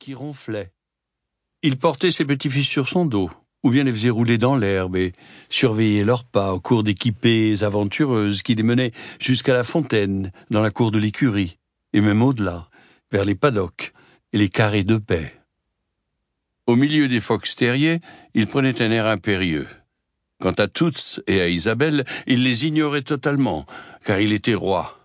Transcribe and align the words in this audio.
qui 0.00 0.12
ronflait. 0.12 0.72
Il 1.62 1.76
portait 1.76 2.10
ses 2.10 2.24
petits-fils 2.24 2.66
sur 2.66 2.88
son 2.88 3.06
dos, 3.06 3.30
ou 3.62 3.70
bien 3.70 3.84
les 3.84 3.92
faisait 3.92 4.10
rouler 4.10 4.36
dans 4.36 4.56
l'herbe 4.56 4.96
et 4.96 5.12
surveillait 5.50 6.02
leurs 6.02 6.24
pas 6.24 6.52
au 6.52 6.58
cours 6.58 6.82
d'équipées 6.82 7.62
aventureuses 7.62 8.42
qui 8.42 8.56
les 8.56 8.64
menaient 8.64 8.90
jusqu'à 9.20 9.52
la 9.52 9.62
fontaine, 9.62 10.32
dans 10.50 10.62
la 10.62 10.72
cour 10.72 10.90
de 10.90 10.98
l'écurie, 10.98 11.58
et 11.92 12.00
même 12.00 12.22
au-delà, 12.22 12.68
vers 13.12 13.24
les 13.24 13.36
paddocks 13.36 13.92
et 14.32 14.38
les 14.38 14.48
carrés 14.48 14.82
de 14.82 14.96
paix. 14.96 15.32
Au 16.66 16.74
milieu 16.74 17.06
des 17.06 17.20
fox 17.20 17.54
terriers, 17.54 18.00
il 18.34 18.48
prenait 18.48 18.82
un 18.82 18.90
air 18.90 19.06
impérieux. 19.06 19.68
Quant 20.40 20.52
à 20.52 20.66
Toots 20.66 21.20
et 21.28 21.40
à 21.40 21.48
Isabelle, 21.48 22.04
il 22.26 22.42
les 22.42 22.66
ignorait 22.66 23.02
totalement, 23.02 23.64
car 24.04 24.20
il 24.20 24.32
était 24.32 24.54
roi 24.54 24.97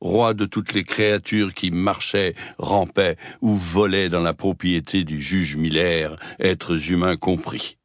roi 0.00 0.34
de 0.34 0.44
toutes 0.44 0.72
les 0.72 0.84
créatures 0.84 1.54
qui 1.54 1.70
marchaient, 1.70 2.34
rampaient 2.58 3.16
ou 3.40 3.54
volaient 3.54 4.08
dans 4.08 4.22
la 4.22 4.34
propriété 4.34 5.04
du 5.04 5.20
juge 5.20 5.56
Miller, 5.56 6.16
êtres 6.38 6.90
humains 6.90 7.16
compris. 7.16 7.78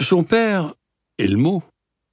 Son 0.00 0.24
père, 0.24 0.74
Elmo, 1.18 1.62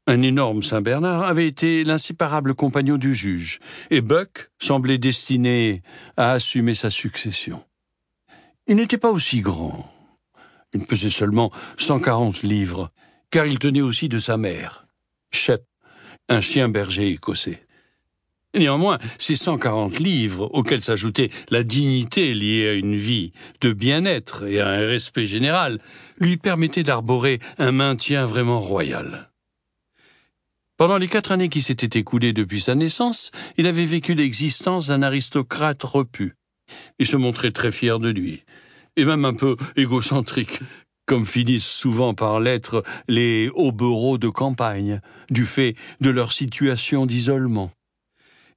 un 0.08 0.22
énorme 0.22 0.64
Saint-Bernard, 0.64 1.24
avait 1.24 1.48
été 1.48 1.84
l'inséparable 1.84 2.56
compagnon 2.56 2.98
du 2.98 3.14
juge, 3.16 3.60
et 3.90 4.02
Buck 4.02 4.52
semblait 4.60 4.98
destiné 4.98 5.82
à 6.18 6.32
assumer 6.32 6.76
sa 6.76 6.90
succession. 6.90 7.64
Il 8.68 8.76
n'était 8.76 8.98
pas 8.98 9.12
aussi 9.12 9.42
grand. 9.42 9.92
Il 10.74 10.86
pesait 10.86 11.10
seulement 11.10 11.52
140 11.78 12.44
livres, 12.44 12.92
car 13.32 13.48
il 13.48 13.60
tenait 13.60 13.82
aussi 13.82 14.10
de 14.10 14.20
sa 14.20 14.38
mère, 14.38 14.88
Shep, 15.32 15.64
un 16.28 16.42
chien 16.42 16.70
berger 16.70 17.10
écossais. 17.10 17.66
Néanmoins, 18.56 18.98
ces 19.20 19.36
140 19.36 20.00
livres, 20.00 20.50
auxquels 20.54 20.82
s'ajoutait 20.82 21.30
la 21.52 21.64
dignité 21.64 22.34
liée 22.34 22.68
à 22.68 22.74
une 22.74 22.96
vie 22.96 23.32
de 23.62 23.74
bien-être 23.74 24.48
et 24.48 24.60
à 24.60 24.70
un 24.70 24.80
respect 24.80 25.28
général, 25.28 25.80
lui 26.20 26.38
permettaient 26.38 26.84
d'arborer 26.84 27.40
un 27.60 27.72
maintien 27.72 28.26
vraiment 28.26 28.60
royal. 28.60 29.30
Pendant 30.78 30.98
les 30.98 31.10
quatre 31.10 31.32
années 31.32 31.50
qui 31.50 31.62
s'étaient 31.62 32.00
écoulées 32.00 32.34
depuis 32.34 32.62
sa 32.62 32.74
naissance, 32.74 33.32
il 33.58 33.68
avait 33.68 33.86
vécu 33.86 34.16
l'existence 34.16 34.88
d'un 34.88 35.04
aristocrate 35.04 35.84
repu. 35.84 36.34
Il 36.98 37.06
se 37.06 37.18
montrait 37.18 37.52
très 37.52 37.72
fier 37.72 38.00
de 38.00 38.10
lui, 38.10 38.44
et 38.96 39.06
même 39.06 39.26
un 39.26 39.34
peu 39.34 39.58
égocentrique, 39.76 40.60
comme 41.06 41.26
finissent 41.26 41.66
souvent 41.66 42.16
par 42.16 42.40
l'être 42.40 42.84
les 43.08 43.52
hobereaux 43.54 44.18
de 44.18 44.30
campagne, 44.30 45.02
du 45.30 45.46
fait 45.46 45.76
de 46.02 46.10
leur 46.10 46.34
situation 46.34 47.06
d'isolement. 47.06 47.72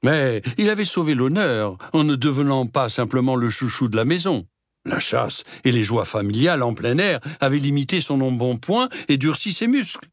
Mais 0.03 0.43
il 0.59 0.69
avait 0.69 0.85
sauvé 0.85 1.15
l'honneur 1.15 1.79
en 1.93 2.05
ne 2.05 2.17
devenant 2.17 2.67
pas 2.67 2.89
simplement 2.89 3.37
le 3.37 3.51
chouchou 3.51 3.89
de 3.89 3.97
la 3.97 4.05
maison. 4.05 4.47
La 4.85 4.99
chasse 4.99 5.45
et 5.65 5.71
les 5.71 5.85
joies 5.85 6.05
familiales 6.05 6.63
en 6.63 6.75
plein 6.75 6.99
air 6.99 7.21
avaient 7.41 7.59
limité 7.59 8.01
son 8.01 8.21
embonpoint 8.21 8.89
et 9.09 9.17
durci 9.17 9.53
ses 9.53 9.69
muscles. 9.69 10.09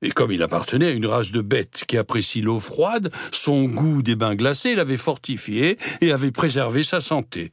Et 0.00 0.10
comme 0.10 0.32
il 0.32 0.42
appartenait 0.42 0.88
à 0.88 0.90
une 0.90 1.06
race 1.06 1.30
de 1.30 1.40
bêtes 1.40 1.84
qui 1.86 1.96
apprécie 1.96 2.40
l'eau 2.40 2.60
froide, 2.60 3.12
son 3.32 3.64
goût 3.64 4.02
des 4.02 4.16
bains 4.16 4.34
glacés 4.34 4.74
l'avait 4.74 4.96
fortifié 4.96 5.78
et 6.00 6.12
avait 6.12 6.30
préservé 6.30 6.82
sa 6.82 7.00
santé. 7.00 7.52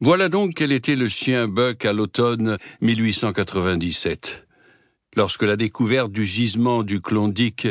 Voilà 0.00 0.28
donc 0.28 0.54
quel 0.54 0.72
était 0.72 0.94
le 0.94 1.08
chien 1.08 1.48
Buck 1.48 1.84
à 1.84 1.92
l'automne 1.92 2.58
1897, 2.80 4.46
lorsque 5.16 5.42
la 5.42 5.56
découverte 5.56 6.12
du 6.12 6.26
gisement 6.26 6.82
du 6.82 7.00
Klondike 7.00 7.68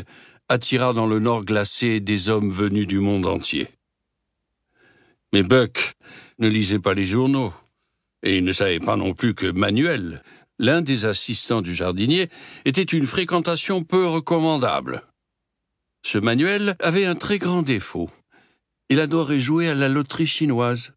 attira 0.50 0.94
dans 0.94 1.08
le 1.08 1.20
nord 1.20 1.44
glacé 1.44 2.00
des 2.00 2.30
hommes 2.30 2.52
venus 2.52 2.88
du 2.88 3.00
monde 3.00 3.26
entier. 3.26 3.68
Mais 5.34 5.44
Buck 5.44 5.94
ne 6.40 6.48
lisait 6.48 6.80
pas 6.80 6.94
les 6.94 7.06
journaux, 7.06 7.54
et 8.24 8.38
il 8.38 8.44
ne 8.44 8.52
savait 8.52 8.80
pas 8.80 8.96
non 8.96 9.14
plus 9.14 9.34
que 9.34 9.52
Manuel, 9.52 10.24
l'un 10.60 10.82
des 10.82 11.06
assistants 11.06 11.62
du 11.62 11.74
jardinier, 11.74 12.30
était 12.66 12.84
une 12.84 13.08
fréquentation 13.08 13.84
peu 13.84 14.08
recommandable. 14.08 15.04
Ce 16.04 16.18
Manuel 16.18 16.76
avait 16.80 17.06
un 17.06 17.16
très 17.16 17.40
grand 17.40 17.64
défaut. 17.64 18.10
Il 18.90 19.00
adorait 19.00 19.40
jouer 19.40 19.70
à 19.70 19.76
la 19.76 19.90
loterie 19.90 20.28
chinoise. 20.28 20.94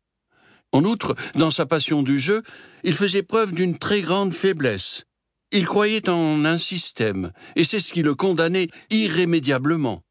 En 0.73 0.85
outre, 0.85 1.17
dans 1.35 1.51
sa 1.51 1.65
passion 1.65 2.03
du 2.03 2.21
jeu, 2.21 2.43
il 2.85 2.95
faisait 2.95 3.23
preuve 3.23 3.55
d'une 3.55 3.79
très 3.79 4.03
grande 4.03 4.35
faiblesse. 4.35 5.08
Il 5.51 5.65
croyait 5.65 6.11
en 6.11 6.45
un 6.45 6.59
système, 6.59 7.33
et 7.57 7.65
c'est 7.65 7.81
ce 7.81 7.93
qui 7.93 8.03
le 8.03 8.15
condamnait 8.15 8.69
irrémédiablement. 8.91 10.03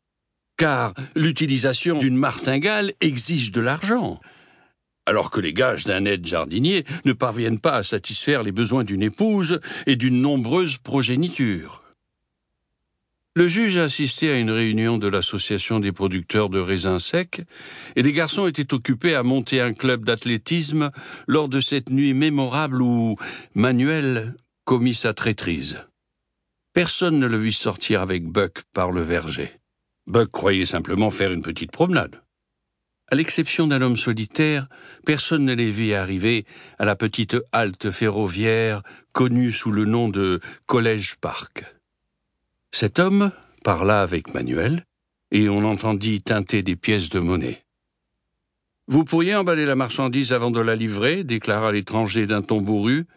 Car 0.58 0.96
l'utilisation 1.16 1.98
d'une 2.00 2.18
martingale 2.18 2.94
exige 3.02 3.52
de 3.52 3.62
l'argent, 3.62 4.20
alors 5.06 5.30
que 5.30 5.40
les 5.40 5.53
gages 5.53 5.86
d'un 5.86 6.06
aide 6.06 6.25
jardinier 6.25 6.84
ne 7.06 7.14
parviennent 7.14 7.59
pas 7.59 7.75
à 7.75 7.84
satisfaire 7.84 8.42
les 8.42 8.52
besoins 8.52 8.84
d'une 8.84 9.03
épouse 9.03 9.62
et 9.86 9.96
d'une 9.96 10.22
nombreuse 10.22 10.78
progéniture. 10.78 11.84
Le 13.36 13.48
juge 13.48 13.78
assistait 13.78 14.31
à 14.31 14.40
une 14.40 14.50
réunion 14.50 14.98
de 14.98 15.08
l'association 15.08 15.80
des 15.80 15.92
producteurs 15.92 16.50
de 16.50 16.59
raisins 16.59 16.98
secs, 16.98 17.44
et 17.96 18.02
les 18.02 18.12
garçons 18.12 18.48
étaient 18.48 18.74
occupés 18.74 19.14
à 19.14 19.22
monter 19.22 19.62
un 19.62 19.74
club 19.74 20.04
d'athlétisme 20.04 20.90
lors 21.28 21.48
de 21.48 21.62
cette 21.62 21.92
nuit 21.92 22.16
mémorable 22.16 22.81
où 22.81 23.16
Manuel 23.54 24.34
commis 24.68 24.96
sa 24.96 25.14
traîtrise. 25.14 25.80
Personne 26.74 27.20
ne 27.20 27.26
le 27.26 27.38
vit 27.38 27.54
sortir 27.54 28.02
avec 28.02 28.26
Buck 28.26 28.64
par 28.74 28.92
le 28.92 29.02
verger. 29.02 29.50
Buck 30.08 30.30
croyait 30.30 30.66
simplement 30.66 31.10
faire 31.10 31.32
une 31.32 31.42
petite 31.42 31.72
promenade. 31.72 32.22
À 33.10 33.16
l'exception 33.16 33.68
d'un 33.68 33.82
homme 33.82 33.96
solitaire, 33.96 34.68
personne 35.06 35.46
ne 35.46 35.54
les 35.54 35.72
vit 35.72 35.94
arriver 35.94 36.46
à 36.80 36.84
la 36.84 36.98
petite 36.98 37.38
halte 37.54 37.92
ferroviaire 37.92 38.84
connue 39.14 39.52
sous 39.52 39.72
le 39.72 39.86
nom 39.86 40.10
de 40.10 40.42
Collège 40.66 41.16
Park. 41.16 41.64
Cet 42.74 43.00
homme 43.00 43.32
parla 43.64 44.02
avec 44.02 44.34
Manuel, 44.34 44.84
et 45.32 45.48
on 45.48 45.64
entendit 45.64 46.22
teinter 46.22 46.62
des 46.62 46.76
pièces 46.76 47.08
de 47.08 47.20
monnaie. 47.20 47.64
Vous 48.90 49.06
pourriez 49.06 49.36
emballer 49.36 49.66
la 49.66 49.76
marchandise 49.76 50.34
avant 50.34 50.52
de 50.52 50.60
la 50.60 50.76
livrer, 50.76 51.24
déclara 51.24 51.72
l'étranger 51.72 52.28
d'un 52.28 52.42
ton 52.42 52.60
bourru, 52.60 53.08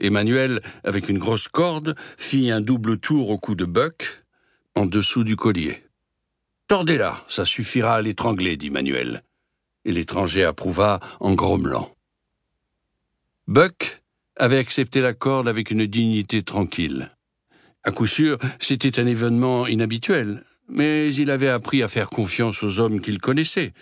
Emmanuel, 0.00 0.60
avec 0.84 1.08
une 1.08 1.18
grosse 1.18 1.48
corde, 1.48 1.94
fit 2.16 2.50
un 2.50 2.60
double 2.60 2.98
tour 2.98 3.30
au 3.30 3.38
cou 3.38 3.54
de 3.54 3.64
Buck, 3.64 4.24
en 4.74 4.86
dessous 4.86 5.24
du 5.24 5.36
collier. 5.36 5.82
Tordez-la, 6.68 7.24
ça 7.28 7.44
suffira 7.44 7.94
à 7.94 8.02
l'étrangler, 8.02 8.56
dit 8.56 8.70
Manuel. 8.70 9.22
Et 9.84 9.92
l'étranger 9.92 10.44
approuva 10.44 11.00
en 11.18 11.34
grommelant. 11.34 11.94
Buck 13.46 14.02
avait 14.36 14.58
accepté 14.58 15.00
la 15.00 15.12
corde 15.12 15.48
avec 15.48 15.70
une 15.70 15.86
dignité 15.86 16.42
tranquille. 16.42 17.08
À 17.82 17.90
coup 17.90 18.06
sûr, 18.06 18.38
c'était 18.60 19.00
un 19.00 19.06
événement 19.06 19.66
inhabituel, 19.66 20.44
mais 20.68 21.12
il 21.14 21.30
avait 21.30 21.48
appris 21.48 21.82
à 21.82 21.88
faire 21.88 22.10
confiance 22.10 22.62
aux 22.62 22.78
hommes 22.78 23.00
qu'il 23.00 23.18
connaissait, 23.18 23.72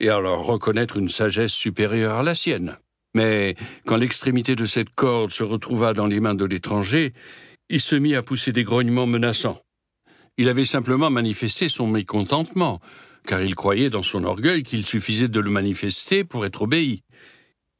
et 0.00 0.08
à 0.08 0.20
leur 0.20 0.44
reconnaître 0.44 0.96
une 0.96 1.08
sagesse 1.08 1.52
supérieure 1.52 2.16
à 2.16 2.22
la 2.22 2.34
sienne. 2.34 2.78
Mais 3.14 3.56
quand 3.86 3.96
l'extrémité 3.96 4.56
de 4.56 4.66
cette 4.66 4.94
corde 4.94 5.30
se 5.30 5.42
retrouva 5.42 5.92
dans 5.94 6.06
les 6.06 6.20
mains 6.20 6.34
de 6.34 6.44
l'étranger, 6.44 7.12
il 7.68 7.80
se 7.80 7.94
mit 7.94 8.14
à 8.14 8.22
pousser 8.22 8.52
des 8.52 8.64
grognements 8.64 9.06
menaçants. 9.06 9.60
Il 10.38 10.48
avait 10.48 10.64
simplement 10.64 11.10
manifesté 11.10 11.68
son 11.68 11.86
mécontentement, 11.86 12.80
car 13.26 13.42
il 13.42 13.54
croyait 13.54 13.90
dans 13.90 14.02
son 14.02 14.24
orgueil 14.24 14.62
qu'il 14.62 14.86
suffisait 14.86 15.28
de 15.28 15.40
le 15.40 15.50
manifester 15.50 16.24
pour 16.24 16.46
être 16.46 16.62
obéi. 16.62 17.02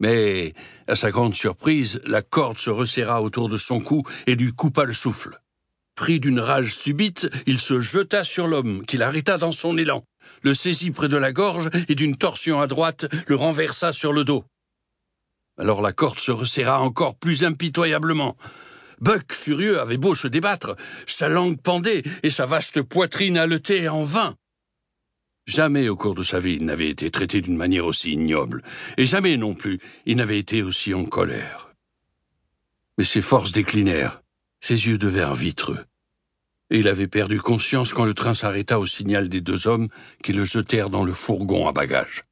Mais, 0.00 0.53
à 0.88 0.97
sa 0.97 1.10
grande 1.10 1.34
surprise, 1.34 2.00
la 2.04 2.22
corde 2.22 2.59
se 2.59 2.70
resserra 2.70 3.22
autour 3.22 3.49
de 3.49 3.56
son 3.56 3.81
cou 3.81 4.03
et 4.26 4.34
lui 4.34 4.53
coupa 4.53 4.84
le 4.84 4.93
souffle. 4.93 5.41
Pris 5.94 6.20
d'une 6.20 6.41
rage 6.41 6.75
subite, 6.75 7.31
il 7.47 7.59
se 7.59 7.78
jeta 7.78 8.25
sur 8.25 8.47
l'homme, 8.47 8.84
qu'il 8.84 9.03
arrêta 9.03 9.38
dans 9.38 9.53
son 9.53 9.78
élan, 9.78 10.04
le 10.43 10.54
saisit 10.54 10.91
près 10.91 11.09
de 11.09 11.16
la 11.16 11.32
gorge 11.32 11.70
et 11.88 11.94
d'une 11.94 12.16
torsion 12.16 12.60
à 12.60 12.66
droite 12.66 13.06
le 13.26 13.37
renversa 13.37 13.93
sur 13.93 14.12
le 14.12 14.25
dos. 14.25 14.44
Alors 15.58 15.82
la 15.82 15.93
corde 15.93 16.19
se 16.19 16.32
resserra 16.32 16.81
encore 16.81 17.16
plus 17.16 17.44
impitoyablement. 17.44 18.37
Buck, 19.00 19.32
furieux, 19.32 19.81
avait 19.81 19.96
beau 19.96 20.14
se 20.14 20.28
débattre, 20.28 20.76
sa 21.06 21.28
langue 21.28 21.60
pendait 21.60 22.02
et 22.22 22.31
sa 22.31 22.46
vaste 22.46 22.82
poitrine 22.82 23.37
haletait 23.37 23.88
en 23.88 24.02
vain. 24.02 24.37
Jamais 25.46 25.88
au 25.88 25.96
cours 25.96 26.14
de 26.14 26.22
sa 26.22 26.38
vie 26.38 26.54
il 26.54 26.64
n'avait 26.64 26.88
été 26.88 27.10
traité 27.10 27.40
d'une 27.40 27.56
manière 27.56 27.84
aussi 27.84 28.12
ignoble, 28.12 28.62
et 28.96 29.04
jamais 29.04 29.37
non 29.37 29.54
plus 29.54 29.81
il 30.06 30.16
n'avait 30.16 30.38
été 30.38 30.62
aussi 30.62 30.94
en 30.94 31.04
colère. 31.04 31.75
Mais 32.96 33.04
ses 33.04 33.22
forces 33.22 33.50
déclinèrent, 33.50 34.22
ses 34.60 34.87
yeux 34.87 34.99
devinrent 34.99 35.34
vitreux, 35.34 35.84
et 36.70 36.78
il 36.78 36.87
avait 36.87 37.08
perdu 37.08 37.40
conscience 37.40 37.93
quand 37.93 38.04
le 38.04 38.14
train 38.14 38.34
s'arrêta 38.34 38.78
au 38.78 38.87
signal 38.87 39.28
des 39.28 39.40
deux 39.40 39.66
hommes 39.66 39.88
qui 40.22 40.32
le 40.32 40.44
jetèrent 40.44 40.90
dans 40.90 41.04
le 41.04 41.12
fourgon 41.12 41.66
à 41.66 41.72
bagages. 41.72 42.25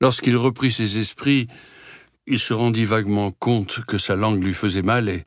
Lorsqu'il 0.00 0.36
reprit 0.36 0.70
ses 0.70 0.98
esprits, 0.98 1.48
il 2.26 2.38
se 2.38 2.52
rendit 2.52 2.84
vaguement 2.84 3.32
compte 3.32 3.84
que 3.86 3.98
sa 3.98 4.14
langue 4.14 4.42
lui 4.42 4.54
faisait 4.54 4.82
mal 4.82 5.08
et 5.08 5.24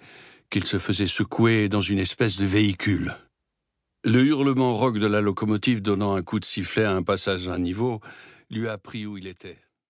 qu'il 0.49 0.65
se 0.65 0.79
faisait 0.79 1.07
secouer 1.07 1.67
dans 1.67 1.81
une 1.81 1.99
espèce 1.99 2.37
de 2.37 2.45
véhicule. 2.45 3.15
Le 4.03 4.23
hurlement 4.23 4.77
rock 4.77 4.97
de 4.97 5.07
la 5.07 5.21
locomotive 5.21 5.81
donnant 5.81 6.15
un 6.15 6.23
coup 6.23 6.39
de 6.39 6.45
sifflet 6.45 6.85
à 6.85 6.93
un 6.93 7.03
passage 7.03 7.47
à 7.47 7.57
niveau 7.57 8.01
lui 8.49 8.67
apprit 8.67 9.05
où 9.05 9.17
il 9.17 9.27
était. 9.27 9.57